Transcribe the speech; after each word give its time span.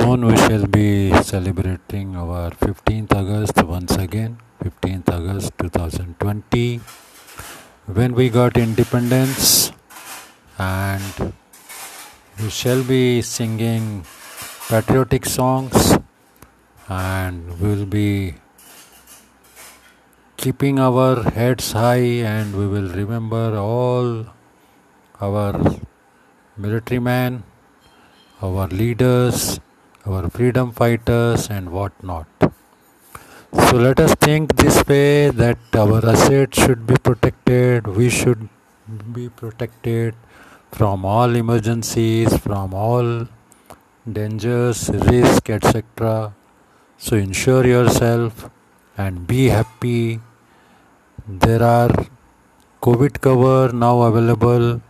soon 0.00 0.24
we 0.24 0.36
shall 0.36 0.66
be 0.66 1.12
celebrating 1.22 2.16
our 2.16 2.50
15th 2.62 3.12
August 3.20 3.56
once 3.62 3.96
again, 3.96 4.38
15th 4.64 5.08
August 5.16 5.52
2020, 5.58 6.80
when 7.96 8.14
we 8.14 8.30
got 8.30 8.56
independence, 8.56 9.72
and 10.58 11.32
we 12.40 12.48
shall 12.48 12.82
be 12.82 13.20
singing 13.20 14.04
patriotic 14.68 15.26
songs 15.26 15.98
and 16.88 17.60
we'll 17.60 17.84
be 17.84 18.34
keeping 20.38 20.78
our 20.78 21.22
heads 21.38 21.72
high 21.72 22.10
and 22.34 22.56
we 22.56 22.66
will 22.66 22.90
remember 23.02 23.46
all 23.58 24.26
our 25.20 25.52
military 26.56 27.00
men 27.00 27.42
our 28.42 28.66
leaders, 28.68 29.60
our 30.06 30.28
freedom 30.30 30.72
fighters, 30.72 31.48
and 31.50 31.70
whatnot. 31.70 32.26
So 33.52 33.76
let 33.76 34.00
us 34.00 34.14
think 34.14 34.56
this 34.56 34.86
way 34.86 35.30
that 35.30 35.58
our 35.74 36.04
assets 36.08 36.62
should 36.62 36.86
be 36.86 36.96
protected, 36.96 37.86
we 37.86 38.10
should 38.10 38.48
be 39.12 39.28
protected 39.28 40.14
from 40.72 41.04
all 41.04 41.34
emergencies, 41.34 42.36
from 42.36 42.74
all 42.74 43.26
dangers, 44.10 44.88
risk, 44.90 45.50
etc. 45.50 46.34
So 46.98 47.16
insure 47.16 47.66
yourself 47.66 48.48
and 48.96 49.26
be 49.26 49.48
happy. 49.48 50.20
There 51.26 51.62
are 51.62 51.90
COVID 52.82 53.20
cover 53.20 53.72
now 53.72 54.02
available 54.02 54.80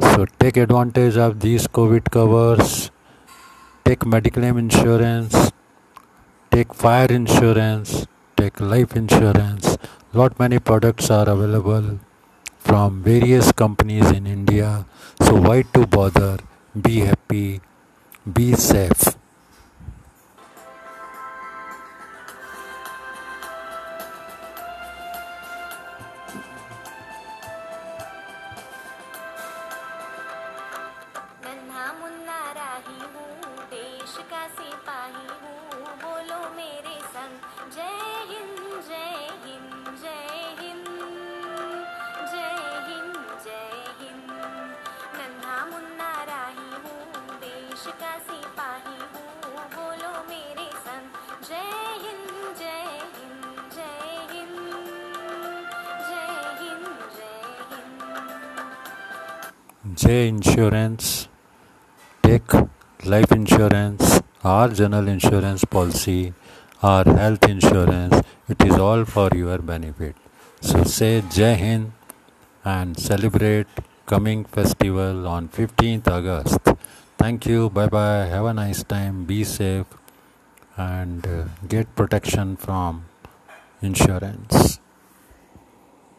so 0.00 0.26
take 0.38 0.56
advantage 0.56 1.16
of 1.16 1.40
these 1.40 1.66
COVID 1.66 2.10
covers. 2.10 2.92
Take 3.88 4.04
medical 4.04 4.44
insurance. 4.44 5.50
Take 6.50 6.74
fire 6.74 7.10
insurance. 7.10 8.06
Take 8.36 8.60
life 8.60 8.94
insurance. 8.94 9.78
Lot 10.12 10.38
many 10.38 10.58
products 10.58 11.08
are 11.10 11.26
available 11.26 11.98
from 12.58 13.02
various 13.02 13.50
companies 13.50 14.10
in 14.10 14.26
India. 14.26 14.84
So 15.22 15.36
why 15.36 15.62
to 15.72 15.86
bother? 15.86 16.36
Be 16.78 16.98
happy. 16.98 17.62
Be 18.30 18.52
safe. 18.56 19.16
सिपाही 34.20 35.26
हूँ, 35.40 35.94
बोलो 36.02 36.38
मेरे 36.54 36.94
संग। 37.14 37.34
जय 37.74 38.24
हिंद 38.30 38.58
जय 38.88 39.14
हिंद 39.44 39.74
जय 40.02 40.24
हिंद 40.60 40.88
जय 42.32 42.56
हिंद 42.88 43.14
जय 43.44 43.70
हिंद। 44.00 44.30
नन्हा 45.18 45.58
मुन्ना 45.66 46.12
राही 46.30 46.70
हूँ 46.84 47.04
देश 47.44 47.84
का 48.00 48.12
सिपाही 48.26 48.98
हूँ, 49.12 49.30
बोलो 49.76 50.12
मेरे 50.30 50.68
संग। 50.86 51.06
जय 51.48 51.70
हिंद 52.04 52.34
जय 52.58 52.82
हिंद 53.18 53.44
जय 53.76 54.02
हिंद 54.32 54.58
जय 56.08 56.30
हिंद 56.62 56.88
जय 57.18 57.38
Hind. 57.70 58.00
J 59.96 60.02
Insurance 60.28 61.06
take 62.24 62.52
life 63.04 63.32
insurance 63.32 64.20
or 64.44 64.68
general 64.68 65.08
insurance 65.08 65.64
policy 65.64 66.32
or 66.82 67.04
health 67.04 67.44
insurance 67.48 68.22
it 68.48 68.64
is 68.64 68.76
all 68.76 69.04
for 69.04 69.28
your 69.34 69.58
benefit. 69.58 70.16
So 70.60 70.84
say 70.84 71.22
jai 71.30 71.54
hind 71.54 71.92
and 72.64 72.98
celebrate 72.98 73.66
coming 74.06 74.44
festival 74.44 75.28
on 75.28 75.48
15th 75.48 76.08
august. 76.08 76.58
Thank 77.18 77.46
you 77.46 77.70
bye 77.70 77.86
bye 77.86 78.26
have 78.26 78.46
a 78.46 78.54
nice 78.54 78.82
time 78.82 79.24
be 79.24 79.44
safe 79.44 79.86
and 80.76 81.26
uh, 81.26 81.44
get 81.68 81.94
protection 81.94 82.56
from 82.56 83.04
insurance 83.82 84.80